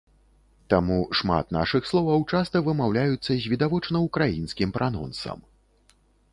Таму 0.73 0.95
шмат 1.19 1.45
нашых 1.57 1.83
словаў 1.91 2.25
часта 2.33 2.63
вымаўляюцца 2.69 3.31
з 3.45 3.55
відавочна 3.55 3.97
ўкраінскім 4.09 4.69
пранонсам. 4.81 5.37